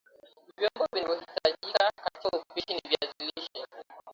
Vyombo 0.57 0.83
vinavyohitajika 0.93 1.91
katika 2.03 2.37
upishi 2.37 2.73
wa 2.73 2.81
viazi 2.89 3.31
lishe 3.35 3.65